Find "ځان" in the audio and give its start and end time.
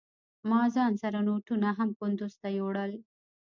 0.75-0.93